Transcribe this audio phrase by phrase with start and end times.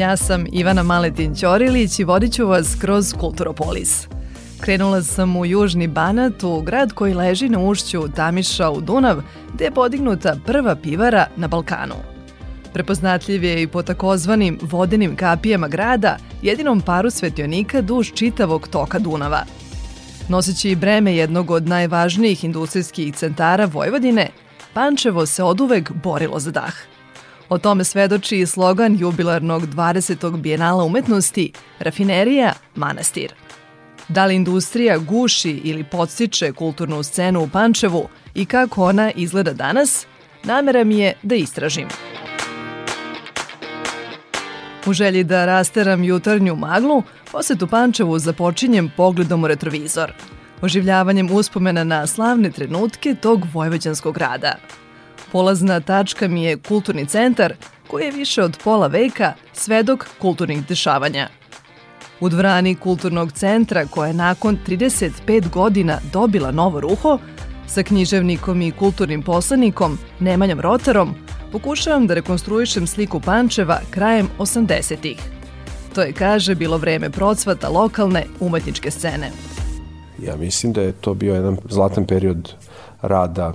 [0.00, 4.08] Ja sam Ivana Maletin Ćorilić i vodit ću vas kroz Kulturopolis.
[4.60, 9.22] Krenula sam u Južni Banat, u grad koji leži na ušću Tamiša u Dunav,
[9.54, 11.94] gde je podignuta prva pivara na Balkanu.
[12.72, 19.44] Prepoznatljiv je i po takozvanim vodenim kapijama grada, jedinom paru svetionika duž čitavog toka Dunava.
[20.28, 24.28] Noseći breme jednog od najvažnijih industrijskih centara Vojvodine,
[24.74, 26.74] Pančevo se oduvek borilo za dah–
[27.50, 30.40] O tome svedoči i slogan jubilarnog 20.
[30.40, 33.34] bijenala umetnosti Rafinerija Manastir.
[34.08, 40.06] Da li industrija guši ili podstiče kulturnu scenu u Pančevu i kako ona izgleda danas,
[40.44, 41.88] namera mi je da istražim.
[44.86, 50.12] U želji da rasteram jutarnju maglu, posetu Pančevu započinjem pogledom u retrovizor,
[50.62, 54.54] oživljavanjem uspomena na slavne trenutke tog vojvođanskog grada–
[55.32, 57.54] Polazna tačka mi je kulturni centar
[57.90, 61.28] koji je više od pola veka svedok kulturnih dešavanja.
[62.20, 67.18] U dvrani kulturnog centra koja je nakon 35 godina dobila novo ruho,
[67.66, 71.14] sa književnikom i kulturnim poslanikom Nemanjom Rotarom,
[71.52, 75.18] pokušavam da rekonstruišem sliku Pančeva krajem 80-ih.
[75.94, 79.30] To je, kaže, bilo vreme procvata lokalne umetničke scene.
[80.22, 82.54] Ja mislim da je to bio jedan zlatan period
[83.02, 83.52] rada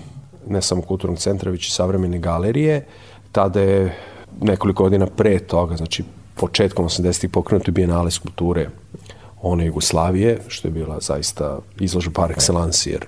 [0.47, 2.85] ne samo kulturnog centra, već i savremene galerije.
[3.31, 3.97] Tada je
[4.41, 6.03] nekoliko godina pre toga, znači
[6.35, 8.69] početkom 80-ih pokrenuto bijenale skulpture
[9.41, 13.05] one Jugoslavije, što je bila zaista izložba par excellence, jer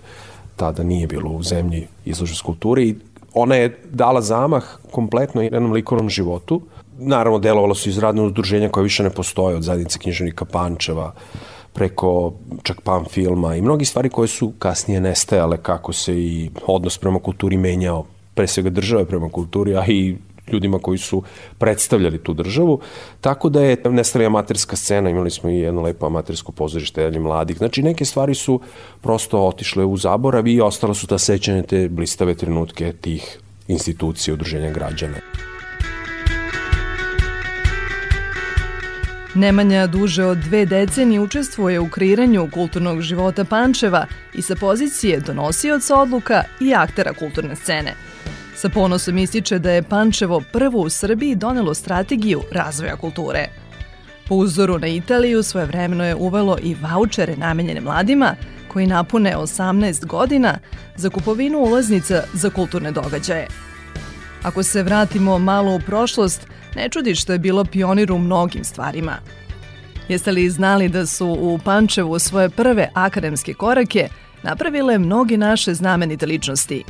[0.55, 2.95] tada nije bilo u zemlji izložba skulpture i
[3.33, 6.61] ona je dala zamah kompletno jednom likovnom životu.
[6.97, 11.13] Naravno, delovalo su iz radnog udruženja koje više ne postoje od zajednice književnika Pančeva,
[11.77, 12.33] preko
[12.63, 17.19] čak pan filma i mnogi stvari koje su kasnije nestajale kako se i odnos prema
[17.19, 20.15] kulturi menjao, pre svega države prema kulturi, a i
[20.51, 21.23] ljudima koji su
[21.57, 22.79] predstavljali tu državu,
[23.21, 27.57] tako da je nestala amaterska scena, imali smo i jedno lepo amatersko pozorište jednih mladih,
[27.57, 28.59] znači neke stvari su
[29.01, 34.71] prosto otišle u zaborav i ostalo su ta sećanje te blistave trenutke tih institucija udruženja
[34.71, 35.17] građana.
[39.37, 45.95] Nemanja duže od dve decenije učestvuje u kreiranju kulturnog života Pančeva i sa pozicije donosioca
[45.95, 47.93] odluka i aktera kulturne scene.
[48.55, 53.47] Sa ponosom ističe da je Pančevo prvo u Srbiji donelo strategiju razvoja kulture.
[54.27, 58.35] Po uzoru na Italiju svojevremeno je uvelo i vaučere namenjene mladima
[58.67, 60.59] koji napune 18 godina
[60.95, 63.47] za kupovinu ulaznica za kulturne događaje.
[64.43, 69.17] Ako se vratimo malo u prošlost, Ne čudi što je bilo pionir u mnogim stvarima.
[70.07, 74.09] Jeste li znali da su u Pančevu svoje prve akademske korake
[74.43, 76.83] napravile mnogi naše znamenite ličnosti?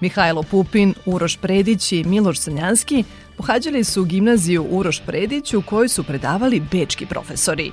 [0.00, 3.04] Mihajlo Pupin, Uroš Predić i Miloš Sanjanski
[3.36, 7.72] pohađali su gimnaziju Uroš Predić u kojoj su predavali bečki profesori.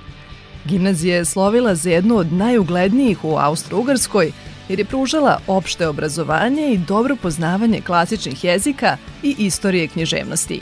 [0.66, 4.32] Gimnazija je slovila za jednu od najuglednijih u Austro-Ugarskoj
[4.70, 10.62] jer je pružala opšte obrazovanje i dobro poznavanje klasičnih jezika i istorije književnosti.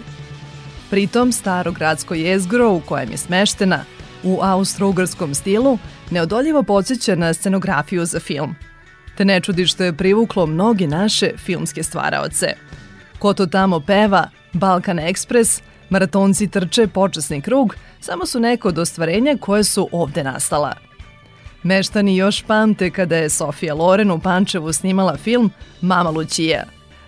[0.92, 3.86] Pritom, staro gradsko jezgro u kojem je smeštena,
[4.24, 5.78] u austro-ugarskom stilu,
[6.10, 8.56] neodoljivo podsjeća na scenografiju za film.
[9.18, 12.48] Te ne čudi što je privuklo mnogi naše filmske stvaraoce.
[13.20, 19.38] Ko to tamo peva, Balkan Express, Maratonci trče počasni krug, samo su neko od ostvarenja
[19.40, 20.74] koje su ovde nastala.
[21.64, 26.64] Meštani još pamte kada je Sofija Loren u Pančevu snimala film Mama Lucija.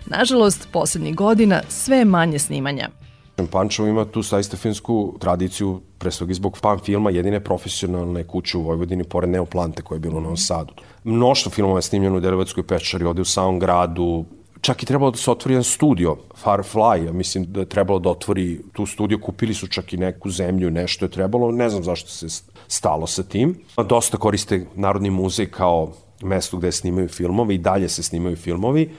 [0.06, 2.88] Nažalost, poslednjih godina sve manje snimanja–
[3.50, 8.58] Pančevo ima tu saista filmsku tradiciju, pre svega i zbog fan filma, jedine profesionalne kuće
[8.58, 10.72] u Vojvodini, pored Neoplante koja je bilo u Novom Sadu.
[11.04, 14.24] Mnoštvo filmova je snimljeno u Delevatskoj pečari, ovde u samom gradu,
[14.60, 18.10] čak i trebalo da se otvori jedan studio, Firefly, ja mislim da je trebalo da
[18.10, 22.10] otvori tu studio, kupili su čak i neku zemlju, nešto je trebalo, ne znam zašto
[22.10, 22.26] se
[22.68, 23.58] stalo sa tim.
[23.88, 25.92] Dosta koriste Narodni muzej kao
[26.22, 28.90] mesto gde snimaju filmovi i dalje se snimaju filmovi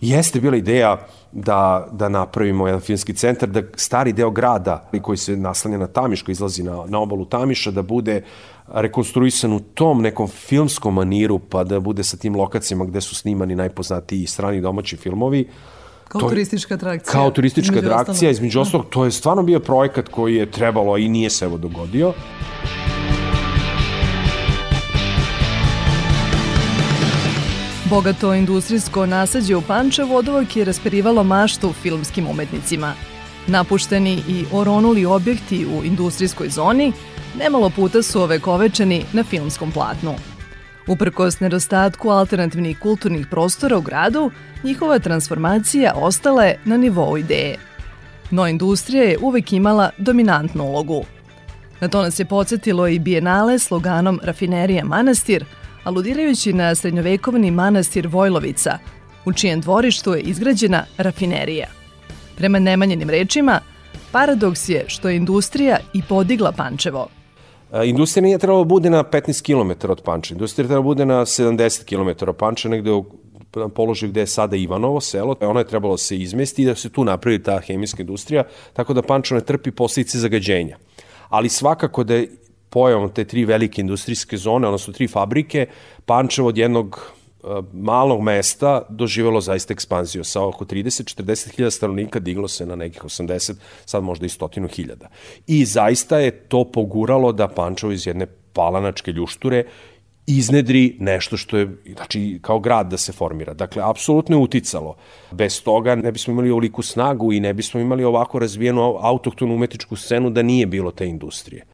[0.00, 5.36] jeste bila ideja da, da napravimo jedan filmski centar, da stari deo grada koji se
[5.36, 8.22] naslanja na Tamiš, koji izlazi na, na obalu Tamiša, da bude
[8.68, 13.56] rekonstruisan u tom nekom filmskom maniru, pa da bude sa tim lokacijama gde su snimani
[13.56, 15.48] najpoznatiji strani domaći filmovi.
[16.08, 17.12] Kao to, turistička atrakcija.
[17.12, 21.30] Kao turistička atrakcija, između ostalog, to je stvarno bio projekat koji je trebalo, i nije
[21.30, 22.12] se evo dogodio.
[27.90, 32.92] Bogato industrijsko nasađe u Pančevu od uvek je rasperivalo maštu filmskim umetnicima.
[33.46, 36.92] Napušteni i oronuli objekti u industrijskoj zoni
[37.38, 40.14] nemalo puta su ovekovečeni na filmskom platnu.
[40.88, 44.30] Uprkos nedostatku alternativnih kulturnih prostora u gradu,
[44.62, 47.58] njihova transformacija ostala je na nivou ideje.
[48.30, 51.04] No industrija je uvek imala dominantnu ulogu.
[51.80, 55.44] Na to nas je podsjetilo i bijenale sloganom Rafinerija manastir,
[55.84, 58.78] aludirajući na srednjovekovni manastir Vojlovica,
[59.24, 61.66] u čijem dvorištu je izgrađena rafinerija.
[62.36, 63.60] Prema Nemanjenim rečima,
[64.12, 67.08] paradoks je što je industrija i podigla Pančevo–
[67.84, 70.34] Industrija nije trebalo da bude na 15 km od Panča.
[70.34, 73.04] Industrija trebalo da bude na 70 km od Panča, negde u
[73.74, 76.88] položaju gde je sada Ivanovo selo, ono je trebalo da se izmesti i da se
[76.88, 80.78] tu napravi ta hemijska industrija, tako da Pančevo ne trpi posljedice zagađenja.
[81.28, 82.30] Ali svakako da je
[82.74, 85.66] pojavom te tri velike industrijske zone, odnosno tri fabrike,
[86.06, 87.12] Pančevo od jednog
[87.72, 90.24] malog mesta doživelo zaista ekspanziju.
[90.24, 93.54] Sa oko 30-40 hiljada stanovnika diglo se na nekih 80,
[93.84, 95.08] sad možda i stotinu hiljada.
[95.46, 99.64] I zaista je to poguralo da Pančevo iz jedne palanačke ljušture
[100.26, 103.54] iznedri nešto što je, znači, kao grad da se formira.
[103.54, 104.96] Dakle, apsolutno je uticalo.
[105.30, 109.96] Bez toga ne bismo imali ovoliku snagu i ne bismo imali ovako razvijenu autoktonu umetničku
[109.96, 111.66] scenu da nije bilo te industrije.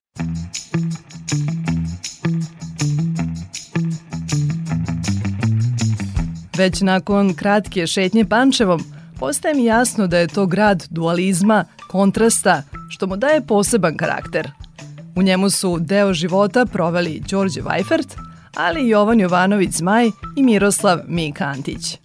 [6.61, 8.81] Već nakon kratke šetnje Pančevom,
[9.19, 14.50] postaje mi jasno da je to grad dualizma, kontrasta, što mu daje poseban karakter.
[15.17, 18.17] U njemu su deo života proveli Đorđe Vajfert,
[18.56, 21.99] ali i Jovan Jovanović Zmaj i Miroslav Mika Antić.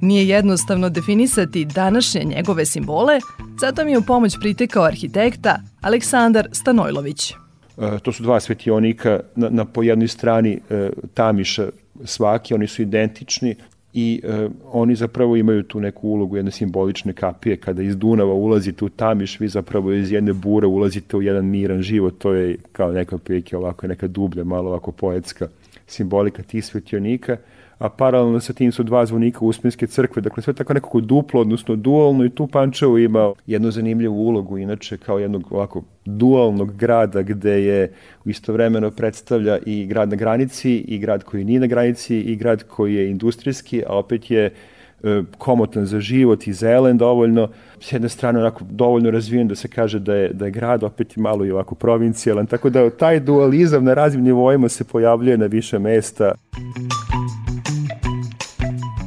[0.00, 3.20] Nije jednostavno definisati današnje njegove simbole,
[3.60, 7.32] zato mi je u pomoć pritekao arhitekta Aleksandar Stanojlović.
[7.78, 11.68] E, to su dva svetionika na, na po jednoj strani e, Tamiša
[12.04, 13.54] svaki, oni su identični
[13.94, 17.56] i e, oni zapravo imaju tu neku ulogu jedne simbolične kapije.
[17.56, 21.82] Kada iz Dunava ulazite u Tamiš, vi zapravo iz jedne bure ulazite u jedan miran
[21.82, 22.14] život.
[22.18, 25.48] To je kao neka prilike ovako, neka dublja, malo ovako poetska
[25.86, 27.36] simbolika tih svetionika
[27.78, 31.76] a paralelno sa tim su dva zvonika Uspenske crkve, dakle sve tako nekako duplo, odnosno
[31.76, 37.64] dualno i tu Pančevo ima jednu zanimljivu ulogu, inače kao jednog ovako dualnog grada gde
[37.64, 37.92] je
[38.24, 42.94] istovremeno predstavlja i grad na granici i grad koji nije na granici i grad koji
[42.94, 47.48] je industrijski, a opet je e, komotan za život i zelen dovoljno,
[47.80, 51.16] s jedne strane onako dovoljno razvijen da se kaže da je, da je grad opet
[51.16, 55.78] malo i ovako provincijalan, tako da taj dualizam na raznim nivoima se pojavljuje na više
[55.78, 56.32] mesta.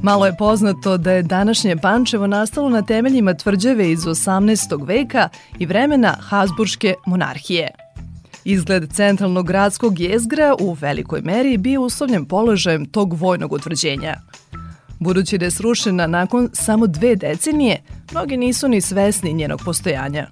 [0.02, 4.88] Malo je poznato da je današnje Pančevo nastalo na temeljima tvrđave iz 18.
[4.88, 5.30] veka
[5.60, 7.72] i vremena Habsburške monarhije.
[8.44, 14.16] Izgled centralnog gradskog jezgra u velikoj meri bio uslovljen položajem tog vojnog utvrđenja.
[15.00, 17.82] Budući da je srušena nakon samo dve decenije,
[18.12, 20.28] mnogi nisu ni svesni njenog postojanja.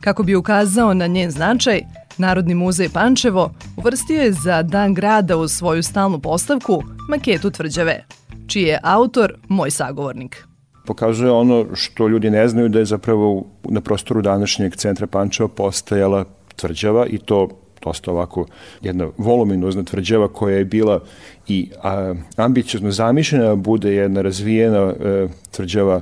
[0.00, 1.80] Kako bi ukazao na njen značaj,
[2.18, 8.04] Narodni muzej Pančevo uvrstio je za Dan grada u svoju stalnu postavku maketu tvrđave–
[8.46, 10.44] čiji je autor moj sagovornik.
[10.86, 16.24] Pokazuje ono što ljudi ne znaju da je zapravo na prostoru današnjeg centra Pančeva postajala
[16.56, 17.48] tvrđava i to
[17.84, 18.46] dosta ovako
[18.80, 21.00] jedna voluminozna tvrđava koja je bila
[21.48, 26.00] i a, ambiciozno zamišljena bude jedna razvijena e, tvrđava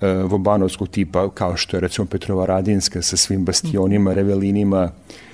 [0.00, 4.90] e, vobanovskog tipa kao što je recimo Petrova Radinska sa svim bastionima, revelinima,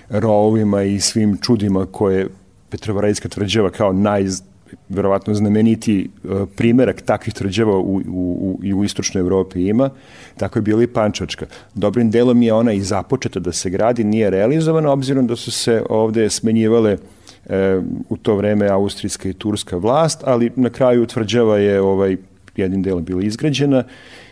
[0.08, 2.28] rovima i svim čudima koje
[2.70, 4.25] Petrovaradinska tvrđava kao naj
[4.88, 9.90] verovatno znameniti e, primerak takvih tvrđava u, u, u, u istočnoj Evropi ima,
[10.37, 11.46] tako je bila i Pančačka.
[11.75, 15.82] Dobrim delom je ona i započeta da se gradi, nije realizovana, obzirom da su se
[15.90, 16.96] ovde smenjivale
[17.46, 22.16] e, u to vreme austrijska i turska vlast, ali na kraju tvrđava je ovaj,
[22.56, 23.85] jednim delom bila izgrađena.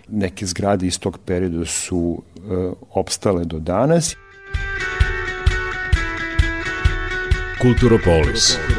[0.09, 2.41] Neke zgrade iz tog perioda su e,
[2.91, 4.17] opstale do danas.
[7.63, 8.57] Kulturopolis.
[8.57, 8.74] Kulturopolis.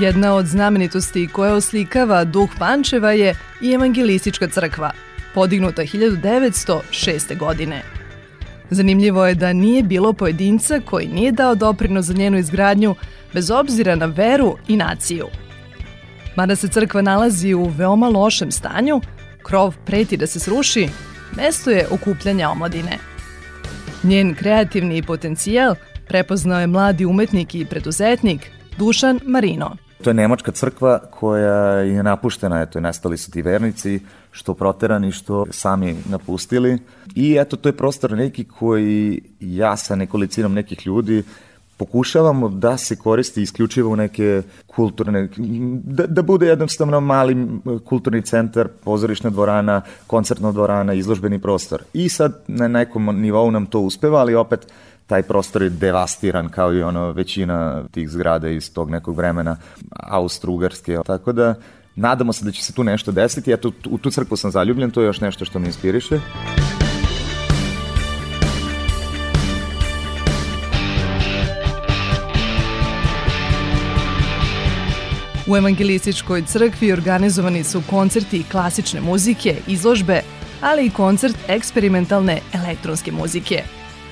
[0.00, 4.90] Jedna od znamenitosti koja oslikava duh Pančeva je i Evangelistička crkva,
[5.34, 7.38] podignuta 1906.
[7.38, 7.82] godine.
[8.70, 12.94] Zanimljivo je da nije bilo pojedinca koji nije dao doprino za njenu izgradnju
[13.34, 15.26] bez obzira na veru i naciju.
[16.36, 19.00] Mada se crkva nalazi u veoma lošem stanju,
[19.42, 20.88] krov preti da se sruši,
[21.36, 22.98] mesto je okupljanja omladine.
[24.02, 25.74] Njen kreativni potencijal
[26.08, 32.60] prepoznao je mladi umetnik i preduzetnik Dušan Marino– To je nemačka crkva koja je napuštena,
[32.60, 34.00] eto, nestali su ti vernici,
[34.30, 36.78] što proterani, što sami napustili.
[37.14, 41.22] I eto, to je prostor neki koji ja sa nekolicinom nekih ljudi
[41.78, 45.28] pokušavamo da se koristi isključivo u neke kulturne,
[45.84, 47.36] da, da bude jednostavno mali
[47.84, 51.82] kulturni centar, pozorišna dvorana, koncertna dvorana, izložbeni prostor.
[51.92, 54.66] I sad na nekom nivou nam to uspeva, ali opet
[55.08, 59.56] taj prostor je devastiran kao i ono većina tih zgrada iz tog nekog vremena
[59.90, 61.02] Austro-Ugarske.
[61.06, 61.54] Tako da
[61.96, 63.52] nadamo se da će se tu nešto desiti.
[63.52, 66.20] Eto, u tu crkvu sam zaljubljen, to je još nešto što me inspiriše.
[75.46, 80.20] U Evangelističkoj crkvi organizovani su koncerti klasične muzike, izložbe,
[80.60, 83.62] ali i koncert eksperimentalne elektronske muzike,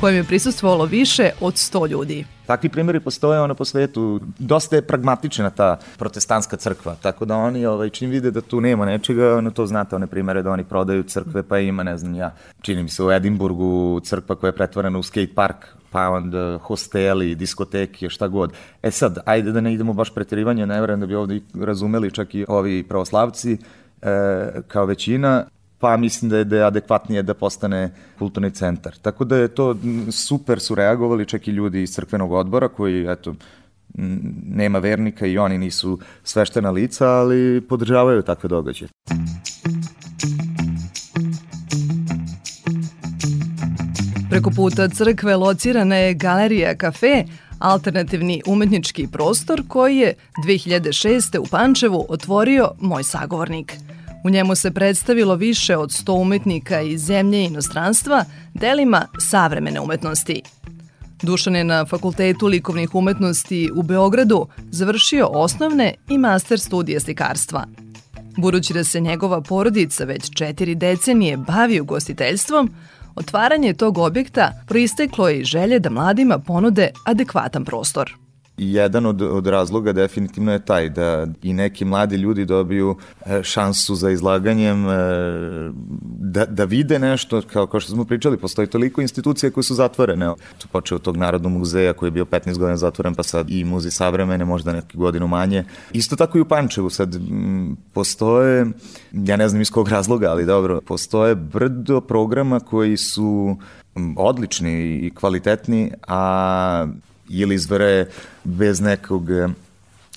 [0.00, 2.24] kojem je prisustvovalo više od 100 ljudi.
[2.46, 4.20] Takvi primjeri postoje ono po svetu.
[4.38, 8.84] Dosta je pragmatična ta protestantska crkva, tako da oni ovaj, čim vide da tu nema
[8.84, 12.34] nečega, ono to znate, one primere da oni prodaju crkve, pa ima, ne znam ja,
[12.60, 17.34] čini mi se u Edimburgu crkva koja je pretvorena u skate park, pa onda hosteli,
[17.34, 18.52] diskoteke, šta god.
[18.82, 22.34] E sad, ajde da ne idemo baš pretirivanje, ne verujem da bi ovde razumeli čak
[22.34, 23.58] i ovi pravoslavci,
[24.02, 25.44] e, kao većina,
[25.78, 28.96] pa mislim da je, da je adekvatnije da postane kulturni centar.
[29.02, 29.76] Tako da je to
[30.10, 33.34] super su reagovali čak i ljudi iz crkvenog odbora koji, eto,
[34.46, 38.88] nema vernika i oni nisu sveštena lica, ali podržavaju takve događaje.
[44.30, 47.24] Preko puta crkve locirana je Galerija Kafe,
[47.58, 50.14] alternativni umetnički prostor koji je
[50.46, 51.38] 2006.
[51.38, 53.76] u Pančevu otvorio moj sagovornik.
[54.26, 60.42] U njemu se predstavilo više od 100 umetnika iz zemlje i inostranstva delima savremene umetnosti.
[61.22, 67.66] Dušan je na Fakultetu likovnih umetnosti u Beogradu završio osnovne i master studije slikarstva.
[68.36, 72.70] Budući da se njegova porodica već četiri decenije bavi ugostiteljstvom,
[73.16, 78.25] Otvaranje tog objekta proisteklo je i želje da mladima ponude adekvatan prostor.
[78.58, 82.96] Jedan od, od razloga definitivno je taj da i neki mladi ljudi dobiju
[83.26, 84.96] e, šansu za izlaganjem, e,
[86.02, 90.26] da, da vide nešto, kao, kao što smo pričali, postoji toliko institucija koje su zatvorene.
[90.58, 93.64] To počeo od tog Narodnog muzeja koji je bio 15 godina zatvoren, pa sad i
[93.64, 95.64] muzej savremene, možda neki godinu manje.
[95.92, 97.16] Isto tako i u Pančevu sad
[97.92, 98.66] postoje,
[99.12, 103.56] ja ne znam iz kog razloga, ali dobro, postoje brdo programa koji su
[104.16, 106.86] odlični i kvalitetni, a
[107.28, 108.06] ili izvere
[108.44, 109.48] bez nekog e,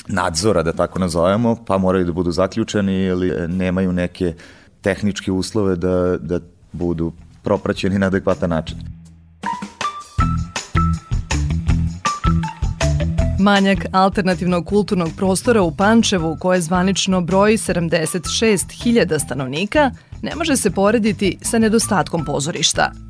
[0.08, 4.34] nadzora, da tako nazovemo, pa moraju da budu zaključeni ili e, nemaju neke
[4.82, 6.40] tehničke uslove da, da
[6.72, 7.14] budu
[7.44, 8.78] propraćeni na adekvatan način.
[13.40, 21.38] Manjak alternativnog kulturnog prostora u Pančevu, koje zvanično broji 76.000 stanovnika, ne može se porediti
[21.42, 22.92] sa nedostatkom pozorišta–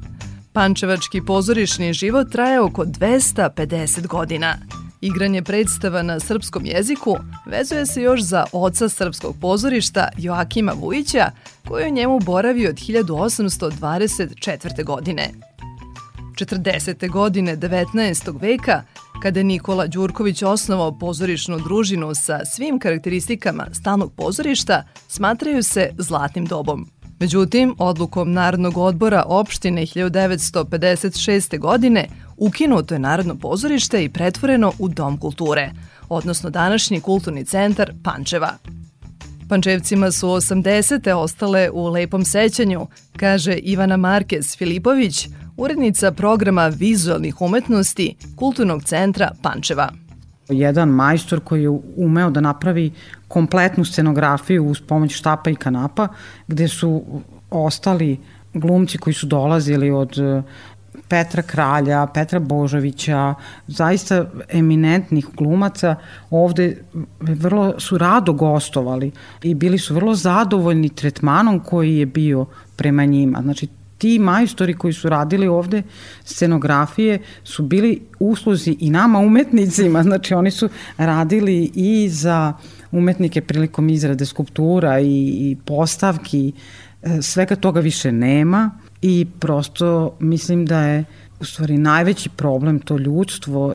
[0.53, 4.57] Pančevački pozorišni život traje oko 250 godina.
[5.01, 11.31] Igranje predstava na srpskom jeziku vezuje se još za oca srpskog pozorišta Joakima Vujića,
[11.67, 14.83] koji je njemu boravio od 1824.
[14.83, 15.29] godine.
[16.35, 17.09] 40.
[17.09, 18.41] godine 19.
[18.41, 18.83] veka,
[19.21, 26.45] kada je Nikola Đurković osnovao pozorišnu družinu sa svim karakteristikama stalnog pozorišta, smatraju se zlatnim
[26.45, 26.87] dobom–
[27.19, 31.59] Međutim, odlukom Narodnog odbora opštine 1956.
[31.59, 32.07] godine
[32.37, 35.71] ukinuto je Narodno pozorište i pretvoreno u Dom kulture,
[36.09, 38.49] odnosno današnji kulturni centar Pančeva.
[39.49, 41.13] Pančevcima su 80.
[41.13, 49.89] ostale u lepom sećanju, kaže Ivana Marquez Filipović, urednica programa vizualnih umetnosti Kulturnog centra Pančeva
[50.49, 52.91] jedan majstor koji je umeo da napravi
[53.27, 56.07] kompletnu scenografiju uz pomoć štapa i kanapa,
[56.47, 57.03] gde su
[57.49, 58.19] ostali
[58.53, 60.41] glumci koji su dolazili od e,
[61.07, 63.33] Petra Kralja, Petra Božovića,
[63.67, 65.95] zaista eminentnih glumaca,
[66.29, 66.77] ovde
[67.19, 69.11] vrlo su rado gostovali
[69.43, 73.41] i bili su vrlo zadovoljni tretmanom koji je bio prema njima.
[73.41, 73.67] Znači,
[73.99, 75.83] ti majstori koji su radili ovde
[76.23, 82.53] scenografije su bili usluzi i nama umetnicima, znači oni su radili i za
[82.91, 86.51] umetnike prilikom izrade skulptura i, i postavki,
[87.03, 91.05] e, svega toga više nema i prosto mislim da je
[91.39, 93.73] u stvari najveći problem to ljudstvo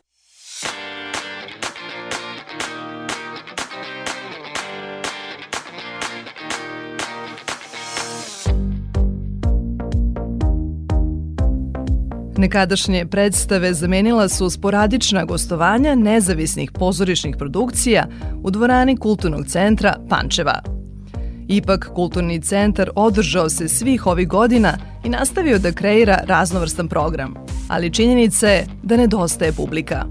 [12.45, 18.07] Nekadašnje predstave zamenila su sporadična gostovanja nezavisnih pozorišnih produkcija
[18.43, 20.61] u dvorani Kulturnog centra Pančeva.
[21.47, 27.33] Ipak, Kulturni centar održao se svih ovih godina i nastavio da kreira raznovrstan program,
[27.69, 30.05] ali činjenica je da nedostaje publika.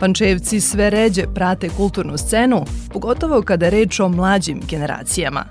[0.00, 5.44] Pančevci sve ređe prate kulturnu scenu, pogotovo kada je reč o mlađim generacijama.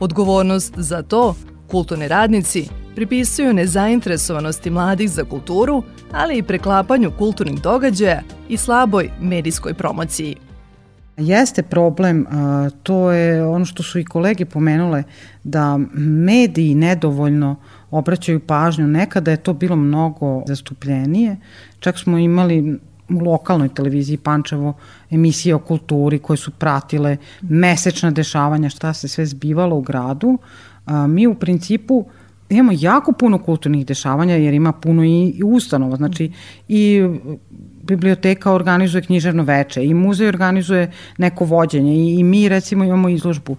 [0.00, 1.34] Odgovornost za to
[1.70, 9.74] kulturni radnici pripisuju nezainteresovanosti mladih za kulturu, ali i preklapanju kulturnih događaja i slaboj medijskoj
[9.74, 10.36] promociji.
[11.16, 12.26] Jeste problem,
[12.82, 15.02] to je ono što su i kolege pomenule,
[15.44, 17.56] da mediji nedovoljno
[17.90, 18.86] obraćaju pažnju.
[18.86, 21.36] Nekada je to bilo mnogo zastupljenije.
[21.80, 24.74] Čak smo imali u lokalnoj televiziji Pančevo
[25.10, 30.38] emisije o kulturi koje su pratile mesečna dešavanja šta se sve zbivalo u gradu.
[31.08, 32.04] Mi u principu
[32.48, 36.32] imamo jako puno kulturnih dešavanja jer ima puno i ustanova, znači
[36.68, 37.02] i
[37.82, 43.56] biblioteka organizuje književno veče i muzej organizuje neko vođenje i, i mi recimo imamo izložbu.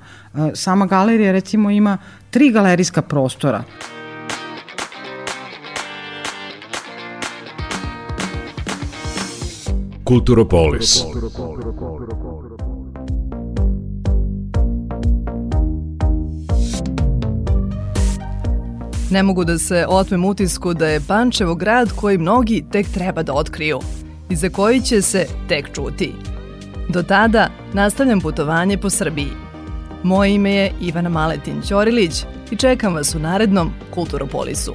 [0.53, 1.97] Sama galerija recimo ima
[2.29, 3.63] tri galerijska prostora.
[10.03, 11.03] Kulturopolis.
[19.09, 23.33] Ne mogu da se otmem utisku da je Pančevo grad koji mnogi tek treba da
[23.33, 23.79] otkriju
[24.29, 26.13] i za koji će se tek čuti.
[26.89, 29.31] Do tada nastavljam putovanje po Srbiji.
[30.03, 34.73] Moje ime je Ivana Maletin Ćorilić i čekam vas u narednom Kulturopolisu.